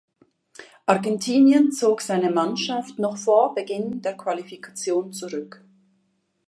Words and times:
Argentinien 0.87 1.71
zog 1.71 2.01
seine 2.01 2.31
Mannschaft 2.31 2.97
noch 2.97 3.17
vor 3.17 3.53
Beginn 3.53 4.01
der 4.01 4.17
Qualifikation 4.17 5.13
zurück. 5.13 5.63